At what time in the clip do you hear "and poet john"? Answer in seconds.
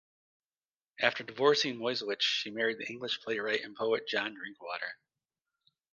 3.61-4.33